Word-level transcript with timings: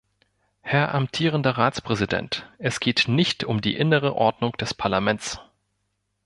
Herr 0.61 0.95
amtierender 0.95 1.59
Ratspräsident, 1.59 2.51
es 2.57 2.79
geht 2.79 3.07
nicht 3.07 3.43
um 3.43 3.61
die 3.61 3.75
innere 3.75 4.15
Ordnung 4.15 4.53
des 4.53 4.73
Parlaments. 4.73 5.39